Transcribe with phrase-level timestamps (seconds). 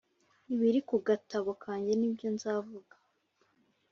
[0.53, 2.95] Ibiri kugatabo kanjye nibyo nzavuga